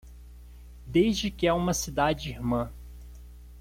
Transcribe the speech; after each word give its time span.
Desde 0.87 1.29
que 1.29 1.45
é 1.45 1.53
uma 1.53 1.75
cidade 1.75 2.31
irmã 2.31 2.73